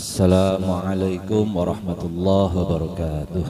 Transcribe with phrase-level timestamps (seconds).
[0.00, 3.46] السلام عليكم ورحمة الله وبركاته.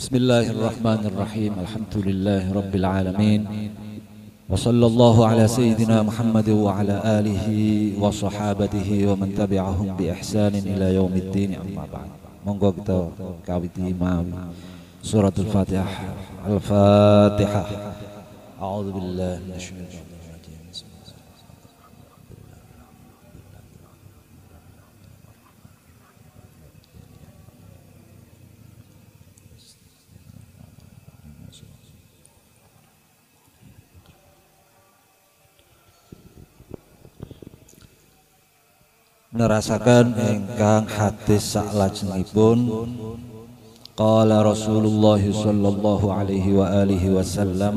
[0.00, 1.52] بسم الله الرحمن الرحيم.
[1.60, 3.40] الحمد لله رب العالمين.
[4.48, 7.46] وصلى الله على سيدنا محمد وعلى آله
[8.00, 11.50] وصحابته ومن تبعهم بإحسان إلى يوم الدين.
[11.60, 12.08] أما بعد.
[12.48, 12.56] من
[13.44, 14.26] قبل إمام
[15.04, 16.04] سورة الفاتحة.
[16.48, 17.64] الفاتحة.
[18.62, 20.11] أعوذ بالله من الشيطان الرجيم
[39.32, 42.68] nerasakan ingkang hadis saklajengipun
[43.96, 47.76] qala Rasulullah sallallahu alaihi wa alihi wasallam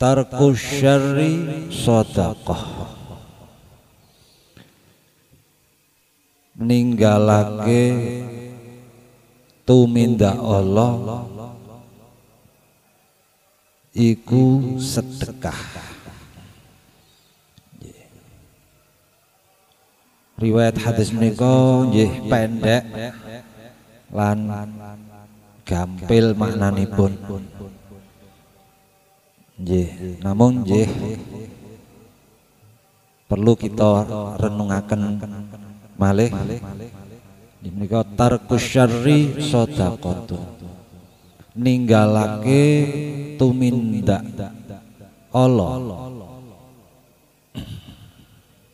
[0.00, 2.96] tarku syarri sadaqah.
[6.58, 7.86] Ninggalake
[9.62, 11.22] tumindak Allah
[13.94, 15.87] iku sedekah
[20.38, 22.82] riwayat hadis menika nggih pendek
[24.14, 24.38] lan
[25.66, 27.12] gampil maknanipun.
[29.58, 30.88] Nggih namun nggih
[33.26, 33.90] perlu kita
[34.38, 35.02] renungaken
[35.98, 36.30] malih.
[37.58, 40.38] Menika tarkus syarri sedaqatu
[41.58, 42.64] ninggalake
[43.34, 44.22] tumindak
[45.34, 45.74] Allah.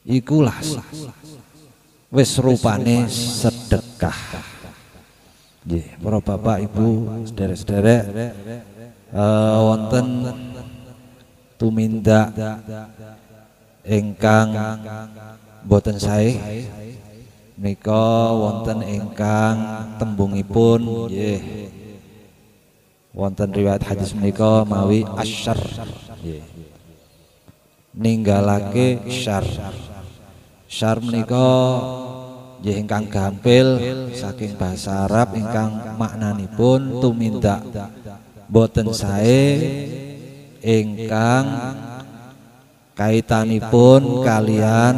[0.04, 0.60] Ikulah
[2.14, 4.14] wis rupane sedekah.
[5.66, 8.04] Nggih, para bapak ibu, sederek-sederek
[9.10, 10.06] uh, wonten
[11.58, 12.30] tumindak
[13.82, 14.54] ingkang
[15.66, 16.38] boten sae.
[17.54, 19.56] Menika wonten ingkang
[19.98, 21.42] tembungipun nggih.
[23.14, 25.58] Wonten riwayat hadis menika mawi asyar
[26.22, 26.42] nggih.
[27.94, 29.46] Ninggalake syar.
[30.66, 31.46] Syar menika
[32.64, 33.76] nggih ingkang gampil
[34.16, 37.60] saking bahasa Arab ingkang maknanipun tumindak
[38.48, 39.60] boten sae
[40.64, 41.44] ingkang
[42.96, 44.96] kaitanipun kalian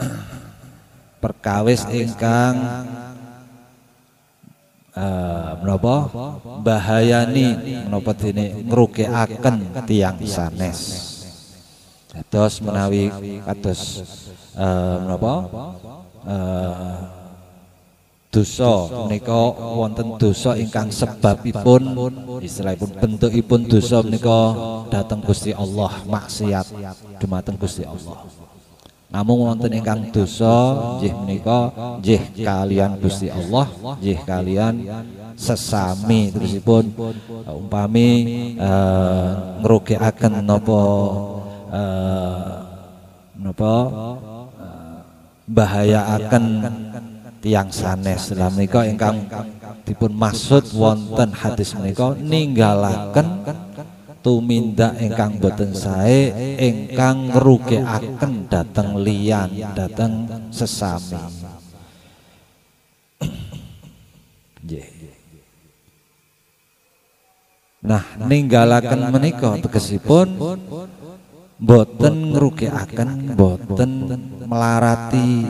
[1.22, 2.56] perkawis ingkang
[4.96, 5.96] uh, menapa?
[6.64, 10.80] Bahayani menapa dene ngrugekaken tiyang sanes.
[12.14, 13.10] Dados menawi
[13.42, 13.80] kados
[14.54, 15.02] uh,
[16.24, 16.98] uh,
[18.34, 21.94] dosa menika wonten dosa ingkang sebabipun
[22.42, 24.38] istilahipun bentukipun dosa menika
[24.90, 26.66] dhateng Gusti Allah maksiat
[27.22, 28.26] dumateng Gusti Allah.
[29.14, 31.70] Namun wonten ingkang dosa nggih menika
[32.02, 33.70] nggih kalian Gusti Allah
[34.02, 34.74] nggih kalian
[35.38, 36.90] sesami terusipun
[37.46, 38.08] uh, umpami
[38.58, 40.82] uh, ngrugekaken napa
[41.70, 42.54] uh,
[43.38, 43.74] napa
[45.44, 46.44] bahaya akan
[47.44, 49.28] tiang sanes dalam menika ingkang
[49.84, 53.44] dipun maksud wonten hadis menika ninggalaken
[54.24, 61.20] tumindak ingkang boten sae ingkang ngrugekaken dhateng liyan dhateng sesami.
[64.64, 65.04] Nggih
[67.84, 70.40] Nah, ninggalaken menika tegesipun
[71.60, 73.92] boten ngrugekaken boten
[74.44, 75.44] melarati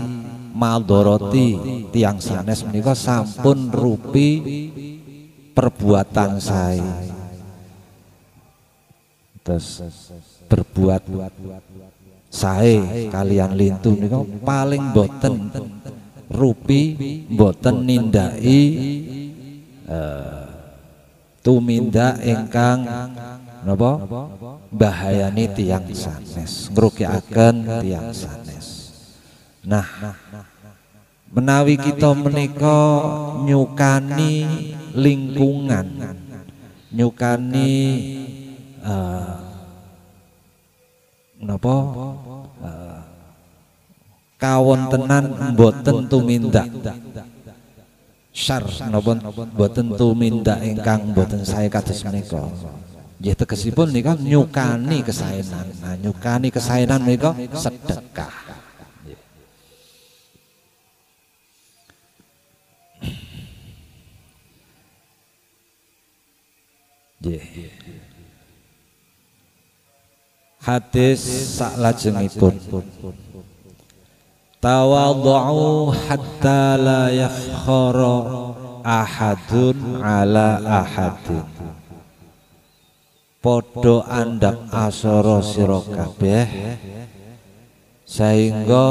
[0.55, 1.49] maldoroti
[1.91, 4.29] tiang sanes menika sampun rupi
[5.55, 6.95] perbuatan saya
[9.43, 9.83] terus
[10.47, 11.03] berbuat
[12.31, 15.51] saya kalian lintu menika paling boten
[16.31, 16.83] rupi
[17.31, 18.63] boten nindai
[19.87, 20.45] uh,
[21.45, 22.89] tumindak ingkang
[23.65, 23.93] napa?
[24.75, 28.64] Bahayani tiang sanes ngrugekaken tiang sanes
[29.65, 29.87] nah
[31.35, 32.79] menawi kita menika
[33.43, 34.47] nyukani
[34.95, 35.87] lingkungan.
[36.95, 37.71] Nyukani
[38.87, 39.35] uh,
[41.43, 41.77] napa?
[42.63, 43.01] Uh,
[44.39, 46.71] kawontenan mboten tumindak.
[48.31, 48.63] Syar
[48.95, 49.19] napa?
[49.59, 52.47] Boten tumindak ingkang boten saya kados menika.
[53.19, 55.67] Nggih tegesipun nika nyukani kesaenan.
[55.83, 58.44] Nah nyukani kesaenan menika sedekah
[67.25, 67.73] nggih
[70.61, 71.25] hadis
[71.57, 72.61] sak lajengipun
[74.61, 78.17] tawadhu hatta la yakhara
[78.85, 81.49] ahadun ala ahadin.
[83.41, 86.49] Podo andap asoro sira kabeh
[88.09, 88.89] sehingga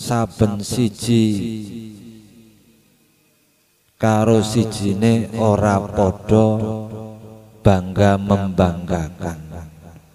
[0.00, 1.24] saben siji
[4.00, 6.46] karo sijine ora podo
[7.60, 9.38] bangga membanggakan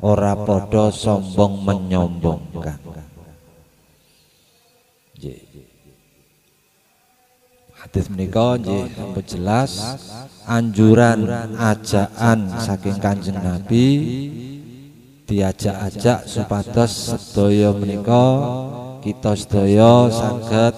[0.02, 2.82] ora podo sombong menyombongkan.
[7.86, 8.58] Hadis menika
[9.30, 9.78] jelas
[10.50, 13.86] anjuran ajaan saking Kanjeng Nabi
[15.30, 18.26] diajak-ajak supados sedaya menika
[19.06, 20.74] kita sedaya saged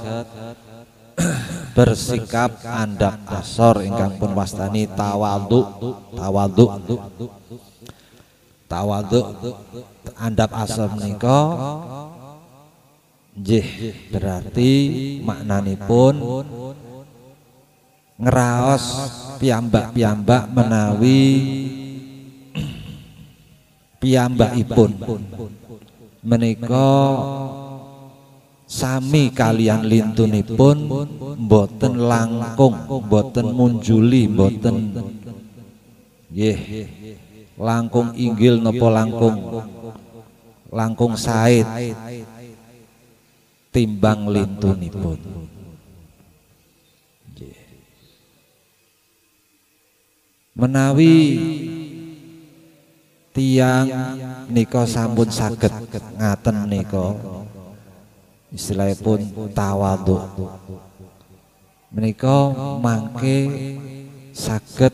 [1.77, 5.61] bersikap andap asor ingkang pun wastani tawadhu
[6.17, 6.65] tawadhu
[8.65, 9.21] tawadhu
[10.17, 11.39] andap asor menika
[13.37, 13.69] nggih
[14.09, 14.71] berarti
[15.21, 16.17] maknanipun
[18.17, 18.85] ngeraos
[19.37, 21.21] piyambak-piyambak menawi
[24.01, 24.91] piyambakipun.
[26.27, 26.91] Menika
[28.67, 30.91] sami kalian lintunipun
[31.47, 32.75] boten langkung
[33.07, 34.91] boten munjuli boten
[36.27, 36.59] nggih.
[37.57, 39.65] Langkung inggil napa langkung?
[40.69, 41.65] Langkung said.
[43.73, 45.17] Timbang lintunipun.
[50.57, 51.17] Menawi
[53.33, 53.85] tiang
[54.49, 55.69] nika sampun saged
[56.17, 57.36] ngaten nika
[58.51, 60.17] istilahipun tawadhu
[61.91, 63.37] menika mangke
[64.31, 64.93] saged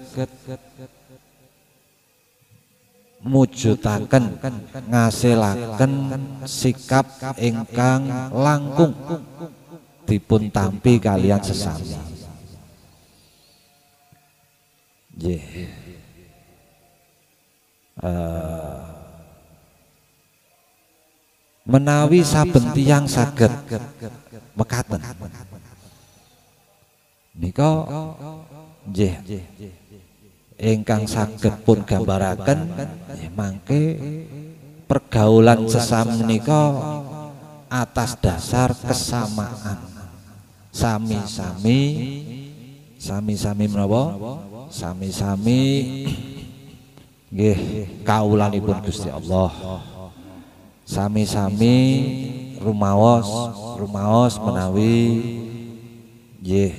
[3.23, 4.37] mujudaken
[4.89, 5.93] ngasilaken
[6.43, 7.07] sikap
[7.39, 8.93] ingkang langkung
[10.03, 12.13] dipun tampi kalian sesami
[15.13, 15.69] Nggih.
[18.01, 18.92] Uh,
[21.63, 23.51] menawi saben tiyang saged
[24.55, 25.01] mekaten.
[27.33, 27.71] Nika
[28.87, 29.15] nggih.
[30.53, 32.59] Ingkang saged pun gambaraken
[33.09, 33.83] nggih mangke
[34.85, 36.61] pergaulan sesam menika
[37.71, 39.91] atas dasar kesamaan.
[40.73, 41.81] Sami-sami
[42.97, 44.17] sami-sami menapa?
[44.73, 45.61] sami-sami
[47.29, 47.59] nggih
[48.01, 49.53] kaulanipun Gusti Allah
[50.83, 51.77] sami-sami
[52.59, 53.27] rumaos
[53.79, 54.99] rumaos menawi
[56.43, 56.73] nggih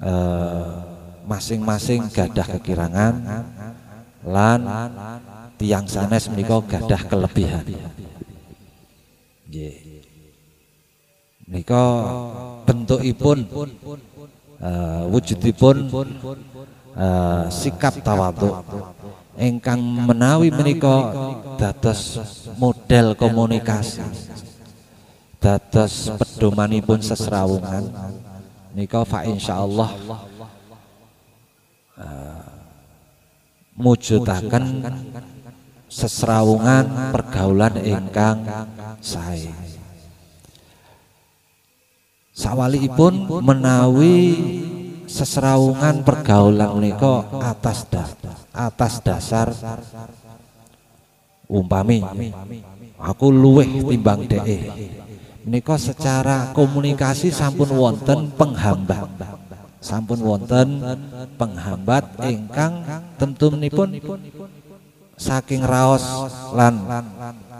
[0.00, 0.72] eh,
[1.24, 3.14] masing-masing gadah kekirangan
[4.24, 4.60] lan
[5.60, 7.64] tiang sanes menika gadah kelebihan.
[9.48, 9.74] Nggih.
[11.44, 11.84] Menika
[12.64, 13.44] bentukipun
[14.64, 15.92] uh, wujudipun
[16.96, 18.48] uh, sikap tawadhu
[19.38, 21.10] ingkang menawi menika
[21.58, 22.18] dados
[22.58, 24.02] model komunikasi.
[25.42, 27.92] Dados pedomanipun sesrawungan.
[28.74, 29.90] Nika fa insyaallah
[31.94, 32.42] uh,
[33.78, 34.82] mujudaken
[35.86, 38.42] sesrawungan pergaulan ingkang
[38.98, 39.46] sae.
[42.34, 44.18] Sawaliipun menawi
[45.06, 48.10] seserawungan pergaulan menika atas da,
[48.54, 49.50] atas dasar
[51.50, 52.00] umpami
[52.96, 54.58] aku luweh timbang DE
[55.44, 59.08] menika secara komunikasi sampun wonten penghambat.
[59.84, 60.80] Sampun wonten
[61.36, 62.80] penghambat ingkang
[63.20, 64.00] tentunipun
[65.20, 66.02] saking raos
[66.56, 66.74] lan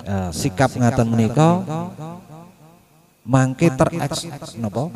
[0.09, 1.61] uh, sikap ngaten menika
[3.29, 4.25] mangke tereks
[4.57, 4.89] napa?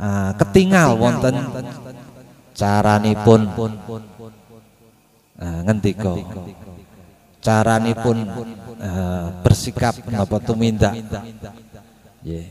[0.00, 1.32] Uh, ketinggal wonten
[2.52, 3.48] caranipun
[5.40, 6.14] uh, ngendika
[7.40, 8.28] caranipun
[8.78, 10.94] uh, bersikap napa tumindak?
[12.20, 12.46] Nggih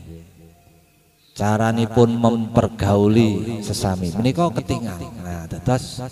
[1.40, 4.12] caranipun mempergauli sesami.
[4.12, 6.04] Menika ketinggal nah dados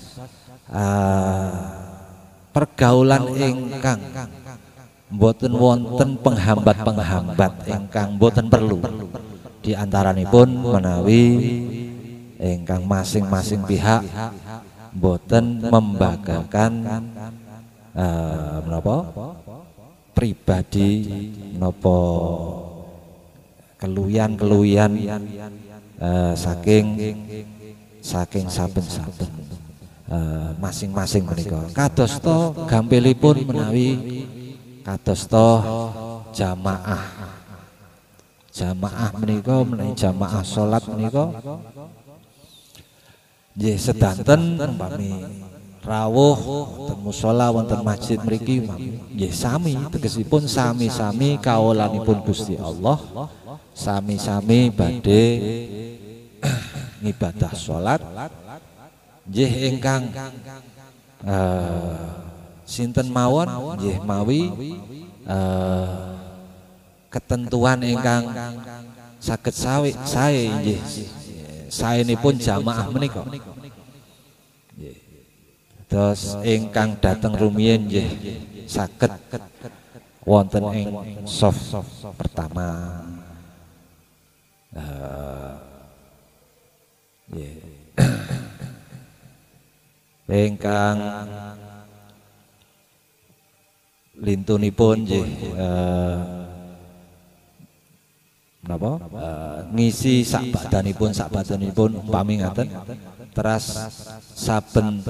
[0.72, 1.52] uh,
[2.56, 4.00] pergaulan ingkang
[5.08, 8.76] Mboten wonten penghambat-penghambat ingkang mboten perlu.
[9.64, 11.24] Di antaranipun menawi
[12.36, 14.04] ingkang masing-masing pihak
[14.98, 16.72] mboten membagakan
[17.94, 18.96] uh, menapa
[20.10, 21.06] pribadi
[21.54, 21.98] menapa
[23.78, 24.90] keluyan-keluyan
[26.02, 26.86] uh, saking
[28.02, 29.30] saking saben-saben
[30.08, 31.60] eh, masing-masing menika.
[31.76, 33.88] Kados to gampilipun menawi
[34.80, 35.48] kados to
[36.32, 37.36] jamaah.
[38.48, 41.30] Jamaah menika menawi jamaah salat menika
[43.58, 45.26] nggih sedanten umpami
[45.82, 48.62] rawuh wonten musala wonten masjid mriki
[49.18, 53.02] nggih sami tegesipun sami-sami kawolanipun Gusti Allah.
[53.74, 55.24] Sami-sami badhe
[57.02, 57.98] ngibadah salat
[59.26, 60.06] nggih ingkang
[61.26, 62.14] uh,
[62.62, 63.50] sinten mawon?
[63.74, 64.42] Nggih mawi
[65.26, 66.14] uh,
[67.10, 68.30] ketentuan ingkang
[69.18, 70.78] saged sawi sae nggih
[71.68, 73.22] saenipun jamaah menika.
[75.88, 78.08] Terus ingkang dateng rumiyin nggih.
[78.68, 79.08] Saged
[80.28, 80.88] wonten ing
[81.24, 81.72] soft
[82.20, 83.00] pertama.
[84.68, 85.56] Uh,
[90.28, 90.98] ingkang
[94.20, 95.28] lintunipun nggih.
[95.56, 96.37] Uh,
[98.68, 99.00] napa?
[99.08, 102.68] Uh, ngisi sak badanipun sak badanipun umpami ngaten
[103.32, 103.64] teras
[104.36, 105.00] saben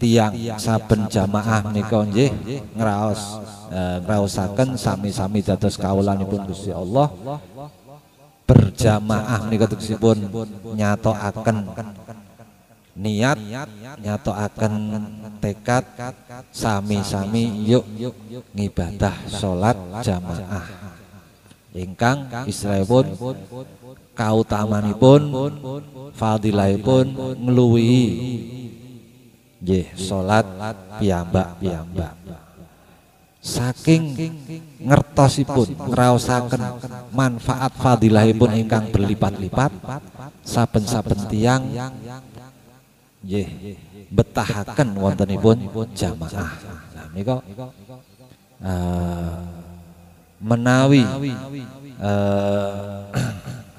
[0.00, 2.32] tiang saben jamaah menika nggih
[2.72, 3.20] ngraos
[3.68, 7.12] uh, ngraosaken sami-sami dados kawulanipun Gusti Allah.
[8.42, 10.28] Berjamaah menika tegesipun
[10.74, 11.56] nyatoaken
[12.92, 13.38] niat
[14.02, 14.74] nyatoaken
[15.40, 15.84] tekad
[16.52, 17.84] sami-sami yuk
[18.52, 20.92] ngibadah salat jamaah
[21.72, 23.16] ingkang istilahipun
[24.12, 25.20] kautamanipun
[26.12, 27.04] fadilahipun
[27.40, 28.04] ngluwihi
[29.62, 30.44] nggih salat
[30.98, 32.14] piyambak-piyambak.
[33.42, 34.14] Saking
[34.78, 36.62] ngertosipun ngraosaken
[37.10, 39.72] manfaat fadilahipun ingkang berlipat-lipat
[40.46, 41.62] saben-saben tiang
[43.22, 43.48] nggih
[44.10, 45.58] betahaken wontenipun
[45.94, 46.54] jamaah.
[46.94, 47.06] Nah
[48.62, 49.61] uh,
[50.42, 51.06] menawi
[52.02, 53.06] uh,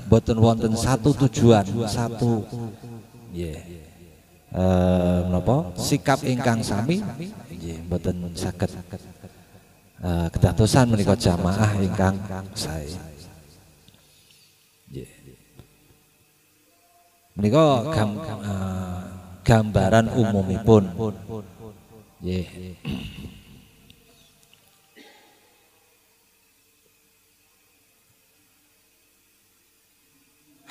[0.08, 2.48] boten wonten satu tujuan satu
[4.56, 5.76] uh, menapa?
[5.76, 7.04] Sikap ingkang sami
[7.52, 8.72] nggih boten saged
[10.00, 12.16] uh, kedatosan menika jamaah ingkang
[12.56, 12.96] sae.
[14.94, 15.10] Yeah.
[17.34, 19.02] menika gam, uh,
[19.42, 20.84] gambaran umumipun.
[22.22, 22.46] Nggih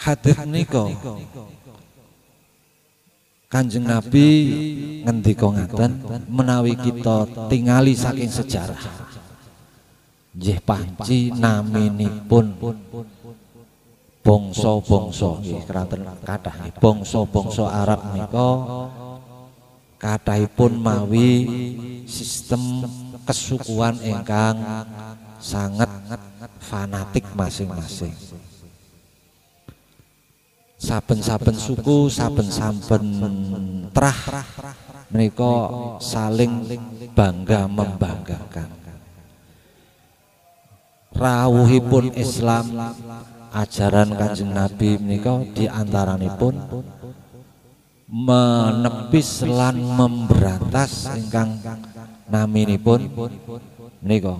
[0.03, 0.85] hadis menika.
[3.47, 4.29] Kanjeng Nabi
[5.05, 5.93] ngendika ngaten
[6.27, 8.81] menawi kita tingali saking sejarah.
[10.33, 12.57] Nggih panci naminipun
[14.25, 18.51] bangsa-bangsa nggih kraton kathah bangsa-bangsa Arab menika
[20.01, 21.31] kathahipun mawi
[22.09, 22.87] sistem
[23.29, 24.57] kesukuan ingkang
[25.43, 25.91] sangat
[26.63, 28.15] fanatik masing-masing
[30.83, 33.07] saben-saben suku saben-saben
[33.95, 34.43] trah
[35.15, 35.53] mereka
[36.03, 36.67] saling
[37.15, 38.83] bangga membanggakan.
[41.13, 42.73] Rawuhipun Islam
[43.53, 46.57] ajaran kanjeng Nabi menika diantaranipun
[48.09, 51.61] menepis lan memberantas ingkang
[52.33, 53.13] naminipun
[54.03, 54.35] menika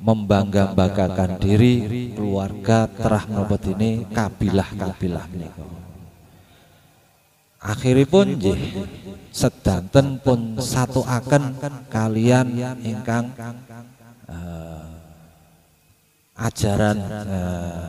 [0.00, 5.64] membangga-banggakan diri keluarga terah menapa ini kabilah-kabilah menika.
[7.64, 8.60] Akhiripun nggih
[9.32, 11.56] sedanten pun satu akan
[11.88, 13.32] kalian ingkang
[14.28, 14.84] uh,
[16.36, 17.88] ajaran uh,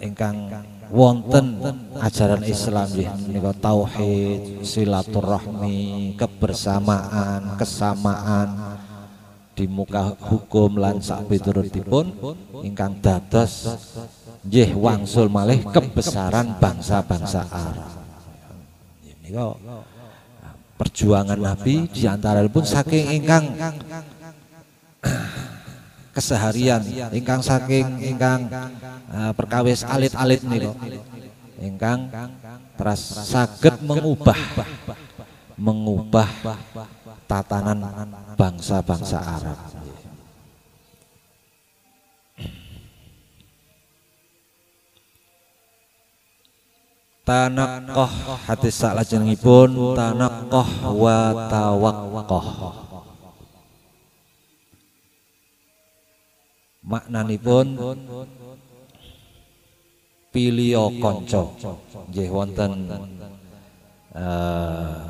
[0.00, 0.52] ingkang
[0.92, 1.60] wonten
[2.00, 8.73] ajaran Islam nggih menika tauhid, silaturahmi, kebersamaan, kesamaan
[9.54, 12.10] di muka hukum lan sak piturutipun
[12.66, 13.70] ingkang dados
[14.44, 17.90] nggih wangsul malih kebesaran bangsa-bangsa Arab.
[20.74, 21.86] Perjuangan Nabi
[22.50, 23.54] pun saking ingkang
[26.14, 28.46] keseharian ingkang saking ingkang
[29.10, 30.70] uh, perkawis alit-alit niku
[31.58, 32.06] ingkang
[32.78, 34.38] teras saged mengubah
[35.58, 36.26] mengubah
[37.34, 37.82] tatanan
[38.38, 39.58] bangsa-bangsa Arab.
[47.24, 48.12] Tanakoh
[48.46, 52.46] hadis salajengipun tanakoh wa tawakkoh.
[56.84, 57.66] Maknanipun
[60.30, 61.56] pilio konco.
[62.12, 62.92] Nggih wonten
[64.12, 65.00] uh,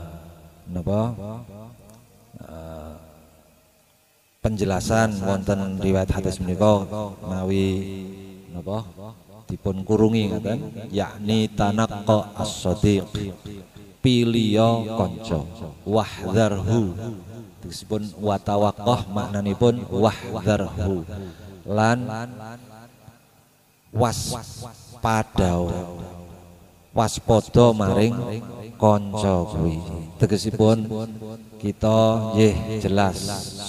[4.45, 6.85] penjelasan wonten riwayat hadis menika
[7.25, 7.65] mawi
[8.53, 8.85] napa
[9.49, 10.61] dipun kurungi ngaten
[10.93, 13.09] yakni tanaqqa as-sadiq
[14.05, 15.41] piliya kanca
[15.89, 16.93] wahdharhu
[17.65, 21.09] tegesipun watawaqqah maknanipun wahdharhu
[21.65, 22.05] lan
[23.97, 24.37] was
[25.01, 25.73] padao
[26.93, 28.13] waspada maring
[28.81, 29.79] kanca kuwi.
[30.21, 30.87] Tegesipun
[31.59, 31.99] kita
[32.37, 32.55] nggih
[32.85, 33.17] jelas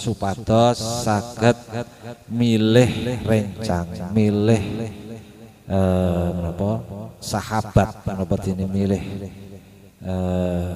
[0.04, 1.58] supados saged
[2.28, 4.64] milih rencang milih
[5.66, 6.30] eh
[7.24, 9.04] sahabat menapa dene milih
[10.04, 10.76] eh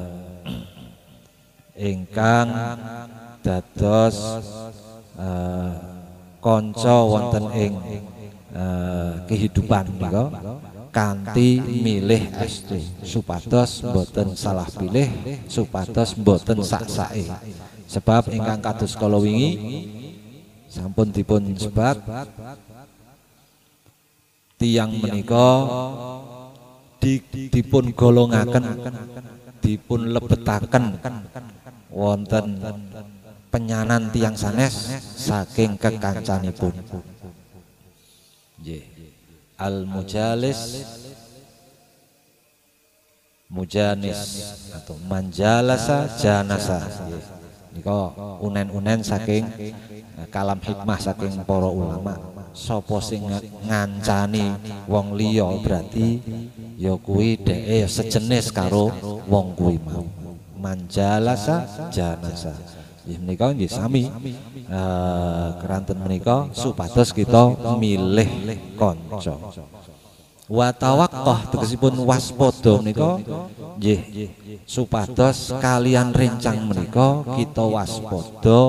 [1.91, 2.49] ingkang
[3.43, 4.17] dados
[5.19, 5.99] eh
[6.39, 7.73] kanca wonten ing
[8.55, 10.25] eh, kehidupan nika
[10.89, 15.09] kanthi milih estu supados boten salah pilih
[15.45, 17.29] supados boten sak-sake.
[17.89, 19.51] Sebab ingkang kados kala wingi
[20.69, 21.97] sampun dipun sebat
[24.61, 25.49] tiang menika
[27.01, 27.17] di,
[27.49, 28.65] dipun golongaken
[29.63, 30.99] dipun lebetaken
[31.89, 32.59] wonten
[33.49, 36.75] penyanan tiang sanes saking kekancanipun
[38.61, 38.98] nggih
[39.59, 40.87] al mujalis
[43.51, 44.19] mujanis
[44.71, 46.79] atau manjalasa janasa.
[47.75, 49.45] Nika unen-unen saking
[50.31, 52.15] kalam hikmah saking para ulama.
[52.49, 53.21] Sapa sing
[53.67, 54.57] ngancani
[54.89, 56.17] wong liya berarti
[56.79, 58.89] ya kuwi dheke sejenis karo
[59.27, 60.07] wong kuwi mau.
[60.59, 62.78] Manjalasa janasa
[63.09, 64.05] Ya menika nggih sami.
[64.69, 68.29] eh keranten menika supados kita milih
[68.77, 69.33] kanca.
[70.45, 73.17] Wa tawaqqah tegesipun waspada menika.
[73.81, 74.29] Nggih
[74.69, 78.61] supados kalian rencang menika kita waspada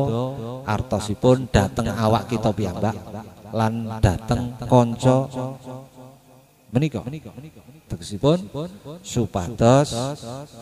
[0.65, 2.97] artosipun dateng awak kita piyambak
[3.53, 5.29] lan dateng kanca
[6.73, 7.05] menika.
[7.93, 8.49] Tegesipun
[9.05, 9.91] supados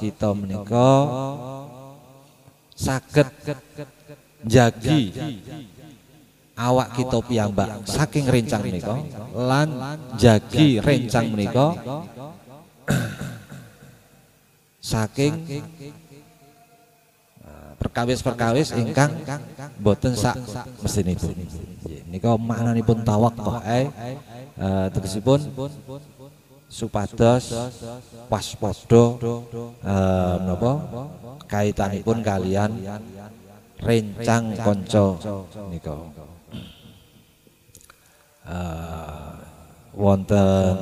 [0.03, 0.91] kita menika
[2.79, 3.29] saged
[4.47, 5.11] jagi
[6.55, 7.83] awak kita piyambak.
[7.91, 8.95] Saking rencang menika
[9.35, 9.69] lan
[10.15, 11.75] jagi rencang menika
[14.95, 15.35] saking
[17.79, 19.11] perkawis-perkawis ingkang
[19.79, 20.39] boten sak
[20.83, 21.35] mesinipun.
[22.11, 23.87] Nika maknanipun tawakkuf eh
[24.95, 25.41] tegesipun
[26.69, 27.55] supados
[28.29, 29.05] waspada
[29.83, 30.73] eh menapa
[31.49, 32.71] kaitanipun kalian
[33.81, 35.17] rencang konco
[35.73, 35.97] nika
[38.49, 39.33] uh,
[39.93, 40.77] wonten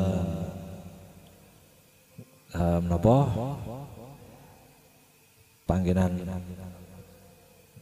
[2.54, 3.16] uh, menapa?
[5.66, 6.14] Panggenan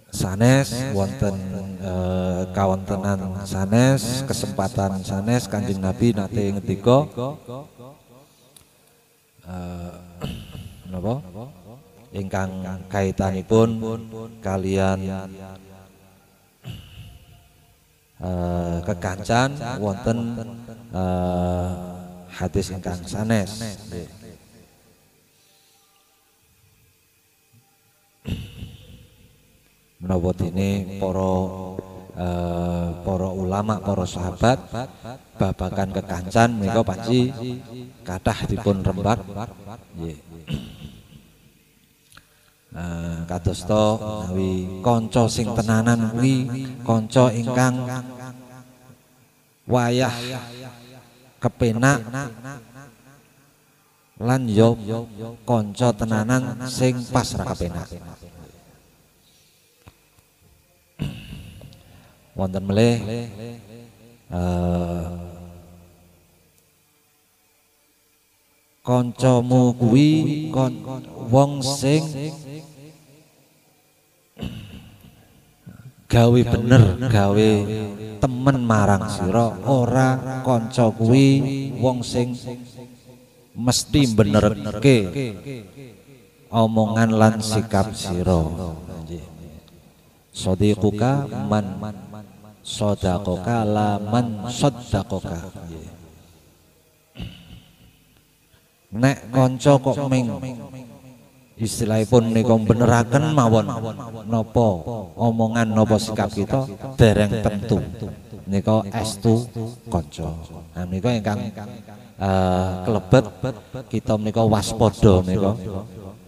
[0.08, 1.36] sanes wonten
[1.84, 7.04] uh, kawontenan sanes kesempatan sanes Kanjeng Nabi nate ngendika.
[9.44, 9.92] Uh,
[10.88, 11.20] menapa
[12.14, 12.50] ingkang
[12.86, 13.82] kaitanipun
[14.38, 14.98] kalian
[18.22, 20.18] uh, kekancan wonten
[20.94, 21.68] uh,
[22.30, 23.58] hadis ingkang sanes.
[29.98, 31.32] Menawa dene para
[32.14, 34.58] uh, para ulama para sahabat
[35.40, 37.32] babakan kekancan menika panci
[38.04, 39.18] kathah dipun rembat
[39.96, 40.18] nggih
[42.74, 46.50] Uh, kadosta menawi kanca sing tenanan kuwi
[46.82, 47.86] kanca ingkang
[49.70, 50.10] wayah
[51.38, 52.02] kepenak
[54.18, 54.74] lan yo
[55.46, 57.86] kanca tenanan sing pas ra kepenak.
[62.34, 62.98] Wonten melih
[64.34, 65.33] uh,
[68.84, 70.08] kancamu kuwi
[70.52, 70.84] kon
[71.32, 72.04] wong sing
[76.04, 77.50] gawe bener gawe
[78.20, 81.26] temen marang sira ora kanca kuwi
[81.80, 82.36] wong sing
[83.56, 84.98] mesti benerke
[86.54, 88.46] omongan lan sikap sira.
[90.34, 91.66] Sadiquka man
[92.66, 94.50] sadaqaka la man
[98.94, 100.30] nek kanca kok ming.
[101.54, 103.66] Istilahipun nika beneraken mawon.
[104.26, 104.68] Napa
[105.14, 106.66] omongan napa sikap kita?
[106.98, 107.78] Dereng tentu.
[108.50, 109.46] Nika estu
[109.86, 110.34] kanca.
[110.74, 111.54] Nah nika ingkang
[112.18, 113.24] uh, kelebet
[113.90, 115.52] kita menika waspada nika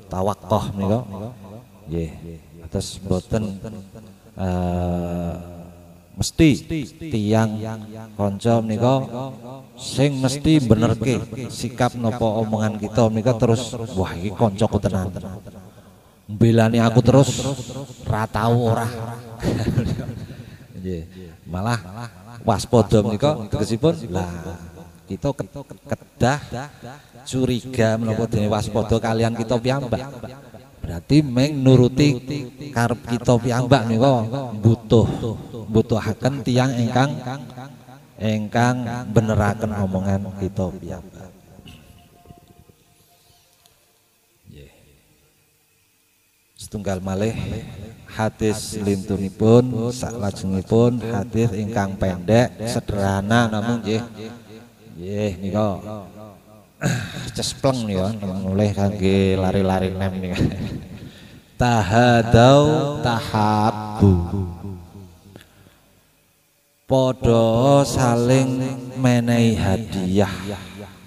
[0.07, 1.01] tawakkah nika
[1.87, 2.11] Nggih.
[2.67, 3.63] Atas boten
[4.35, 5.56] uh,
[6.17, 6.49] mesti
[7.13, 7.61] tiang
[8.17, 9.05] kanca menika
[9.77, 11.21] sing mesti benerke
[11.53, 15.13] sikap nopo omongan kita menika terus wah iki kancaku tenan.
[16.27, 17.45] Mbelani aku terus
[18.09, 18.89] ra tau ora.
[21.45, 21.79] Malah
[22.43, 24.27] waspada menika tegesipun lah
[25.07, 25.31] kita
[25.87, 26.39] kedah
[27.29, 30.03] curiga menapa dene waspada kalian kita piyambak.
[30.83, 32.15] Berarti meng nuruti
[32.71, 34.23] karep kita piyambak nika
[34.55, 35.07] butuh
[35.69, 37.11] butuhaken tiang ingkang
[38.17, 41.31] ingkang beneraken omongan kita piyambak.
[46.57, 47.37] Setunggal malih
[48.11, 54.03] hadis lintunipun saklajengipun hadis ingkang pendek sederhana namun nggih.
[54.97, 55.71] Nggih nika.
[57.37, 60.41] Cespleng ya mulai kangge lari-lari nem nika.
[61.61, 64.56] Tahadau tahabu
[66.87, 68.63] podo saling
[68.95, 70.31] menehi hadiah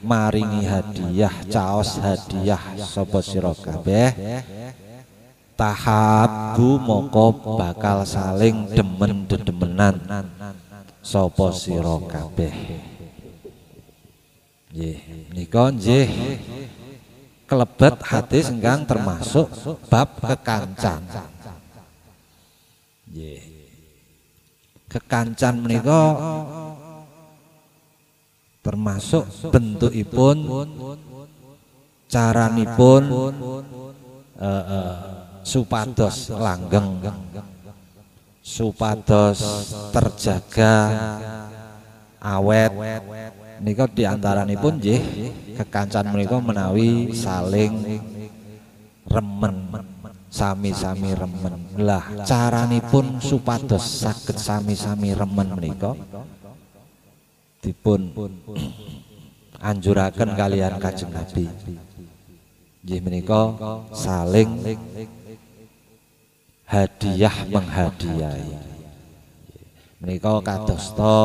[0.03, 4.11] maringi hadiah caos hadiah sapa sira kabeh?
[5.55, 10.03] Tahabu moko bakal saling demen dedemenan
[10.99, 12.51] sapa sira kabeh?
[14.75, 14.99] Nggih
[15.31, 16.07] nika nggih.
[17.49, 19.49] Kelebet hadis ingkang termasuk
[19.89, 21.01] bab kekancan.
[23.09, 23.48] Nggih
[24.89, 26.01] kekancan menika
[28.65, 29.23] termasuk
[29.53, 30.37] bentukipun
[32.09, 34.95] caranipun uh, uh,
[35.45, 37.05] supados langgeng
[38.49, 39.39] supados
[39.93, 40.75] terjaga
[42.17, 42.73] awet.
[43.59, 45.01] Nika diantaranipun nggih
[45.59, 47.99] kekancan menika menawi saling
[49.03, 49.55] remen
[50.29, 51.55] sami-sami remen.
[51.81, 55.97] Lah caranipun supados saged sami-sami remen menika
[57.59, 58.13] dipun
[59.59, 61.45] anjuraken kalian Kanjeng Nabi.
[62.79, 63.41] Nggih menika
[63.91, 64.49] saling
[66.63, 68.55] hadiah menghadiahi.
[69.99, 71.17] Menika kadosta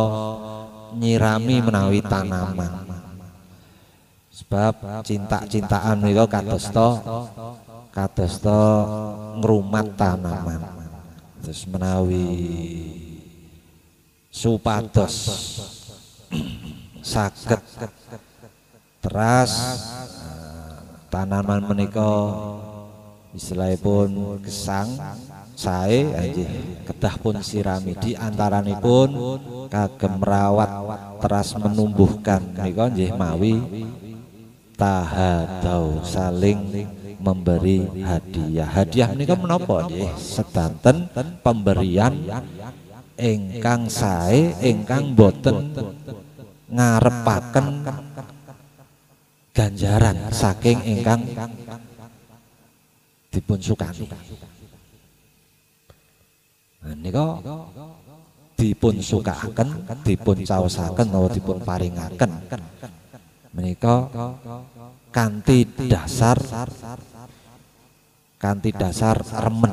[0.98, 2.90] nyirami menawi tanaman.
[4.34, 6.98] Sebab cinta-cintaan menika kadosta
[7.94, 8.60] kadosta
[9.38, 10.58] ngrumat tanaman.
[11.46, 12.26] Terus menawi
[14.34, 15.14] supados
[17.14, 17.62] saged
[18.98, 19.52] teras
[21.06, 22.10] tanaman menika
[23.30, 24.90] istilahipun gesang
[25.54, 26.50] sae anjih
[26.82, 27.94] kedah pun sirami.
[27.94, 29.08] Di antaranipun
[29.70, 30.70] kagem rawat
[31.22, 33.54] teras menumbuhkan menika nggih mawi
[34.74, 36.90] tahadau saling
[37.24, 38.68] memberi hadiah.
[38.68, 40.12] Hadiah menika menapa nggih?
[40.20, 41.08] Sedanten
[41.40, 42.12] pemberian
[43.16, 45.72] ingkang sae ingkang boten
[46.68, 47.66] ngarepaken
[49.56, 51.24] ganjaran saking ingkang
[53.32, 54.06] dipun sukani.
[56.84, 57.26] Nah, nika
[58.54, 59.68] dipun sukaaken,
[60.04, 62.30] dipun caosaken utawa dipun paringaken.
[63.54, 64.10] Menika
[65.14, 66.36] kanthi dasar
[68.44, 69.72] kanthi dasar remen.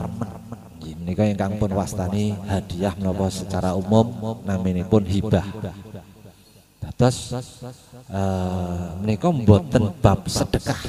[1.04, 5.44] Nika ingkang pun wastani hadiah menapa secara umum naminipun hibah.
[6.80, 10.80] Dados uh, menika mboten bab sedekah.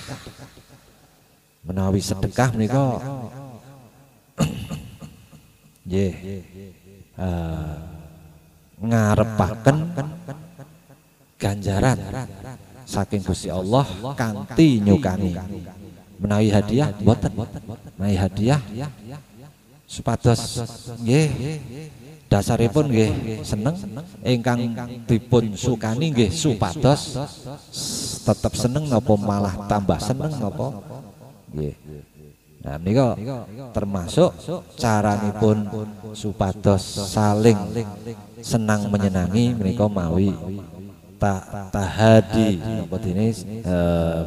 [1.67, 3.03] Menawi sedekah menika
[5.91, 6.15] nggih
[7.19, 7.77] uh,
[8.79, 9.77] ngarepaken
[11.35, 11.99] ganjaran
[12.87, 15.35] saking Gusti Allah kanthi nyukani
[16.23, 17.35] menawi hadiah mboten?
[17.99, 18.61] Menawi hadiah?
[19.91, 20.63] Supados
[21.03, 21.29] nggih.
[22.31, 23.11] Dasaripun nggih
[23.45, 23.77] seneng.
[24.25, 24.61] Ingkang
[25.05, 27.19] dipun sukani nggih supados.
[28.23, 30.81] Tetep seneng napa malah tambah seneng napa?
[31.53, 31.75] Nggih.
[32.63, 33.19] Nah menika
[33.75, 34.31] termasuk
[34.79, 35.67] caranipun
[36.15, 37.59] supados saling
[38.39, 40.31] senang menyenangi menika mawi
[41.19, 42.63] ta tahadi.
[42.63, 44.23] Napa dene eh,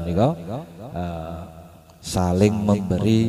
[0.92, 1.55] eh,
[2.06, 3.22] saling memberi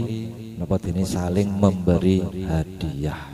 [0.60, 3.32] napa dene saling memberi hadiah.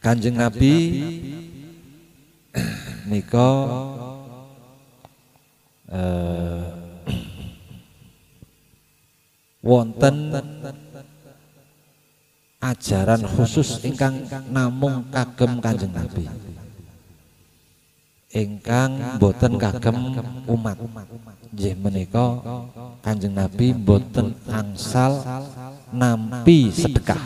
[0.00, 0.74] Kanjeng Nabi
[3.10, 3.50] nika
[5.90, 6.62] uh,
[9.66, 10.30] wonten
[12.62, 16.45] ajaran khusus ingkang namung kagem Kanjeng Nabi.
[18.36, 19.96] Ingkang boten kagem
[20.44, 20.76] umat.
[21.56, 22.26] Nggih menika
[23.00, 25.24] Kanjeng Nabi boten angsal
[25.88, 27.20] nampi sedekah.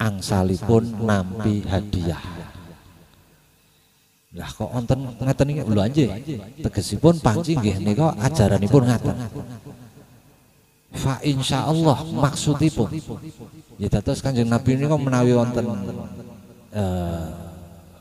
[0.00, 2.20] Angsalipun nampi hadiah.
[4.30, 5.62] Lah kok wonten ngeten iki?
[5.66, 6.10] Lho anjing.
[6.62, 9.16] Tegesipun panci nggih nika ajaranipun ngaten.
[10.90, 12.90] Fa insyaallah maksudipun.
[13.80, 15.64] Ya dados Kanjeng Nabi niku menawi wonten
[16.74, 17.49] eh,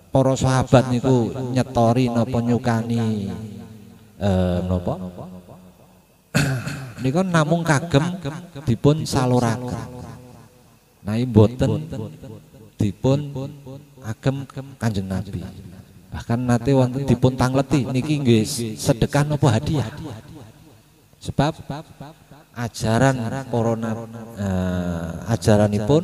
[0.10, 3.30] para sahabat niku nyetori napa nyukani.
[4.20, 4.94] Eh, napa?
[7.00, 8.20] Niku namung kagem
[8.68, 9.88] dipun saluraken.
[11.00, 11.88] Nah boten
[12.76, 13.32] dipun
[14.04, 14.44] agem
[14.76, 15.40] Kanjeng Nabi.
[16.12, 18.44] Bahkan nanti wonten dipun tangleti niki nggih
[18.76, 19.88] sedekah napa hadiah.
[21.24, 21.56] Sebab
[22.60, 23.16] ajaran
[23.48, 23.92] corona
[24.36, 26.04] eh, ajaranipun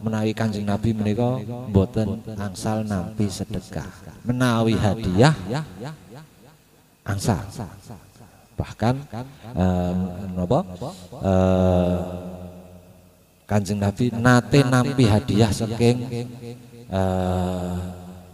[0.00, 1.36] menawi Kanjeng Nabi menika
[1.68, 3.88] boten angsal nampi sedekah
[4.24, 5.36] menawi hadiah
[7.04, 7.44] angsal.
[8.54, 8.94] Bahkan
[9.52, 9.94] eh,
[10.32, 10.60] napa?
[11.20, 12.00] Eh,
[13.44, 15.96] Kanjeng Nabi nate nampi hadiah saking
[16.88, 17.74] eh,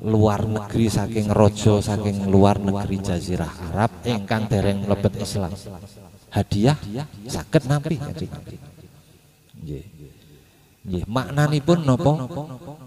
[0.00, 5.52] luar negeri saking rojo saking luar negeri jazirah Arab ingkang dereng mlebet Islam
[6.30, 6.78] hadiah
[7.26, 8.26] saged nampi Nabi
[9.60, 9.84] nggih.
[10.80, 12.12] Nggih maknanipun napa?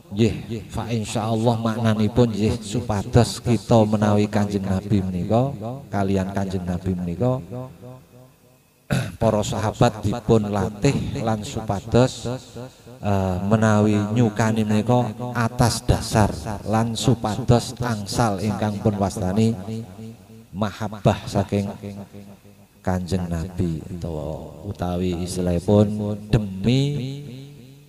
[0.09, 5.53] Nggih fa insyaallah maknanipun nggih supados kita menawi kanjeng Nabi menika
[5.93, 7.37] kalian kanjeng Nabi menika
[9.21, 12.25] para sahabat dipun latih lan supados
[12.99, 16.29] uh, menawi nyukani menika atas dasar
[16.65, 19.53] lan supados angsal ingkang pun wastani
[20.53, 21.69] mahabbah saking
[22.83, 26.81] Kanjeng Nabi utawa utawi istilahipun demi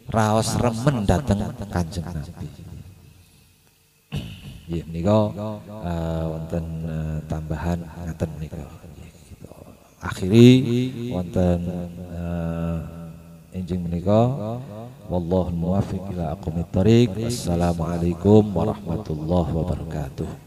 [0.07, 2.47] raos remen dateng Kanjeng Nabi.
[4.65, 8.65] Nggih menika uh, wonten uh, tambahan ngaten menika.
[9.99, 10.49] Akhiri
[11.11, 11.59] wonten
[12.15, 12.79] uh,
[13.51, 14.31] enjing menika
[15.11, 17.11] wallahu muwaffiq ila aqwamit thoriq.
[17.29, 20.44] Assalamualaikum warahmatullahi wabarakatuh.